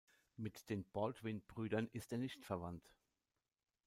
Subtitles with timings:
[0.35, 2.95] Mit den Baldwin-Brüdern ist er nicht verwandt.